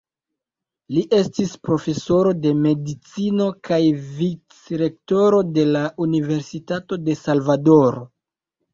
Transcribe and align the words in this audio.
Li 0.95 1.03
estis 1.17 1.53
profesoro 1.69 2.31
de 2.47 2.55
Medicino 2.63 3.51
kaj 3.71 3.81
Vicrektoro 4.17 5.45
de 5.61 5.71
la 5.79 5.87
Universitato 6.11 7.03
de 7.09 7.21
Salvadoro. 7.25 8.09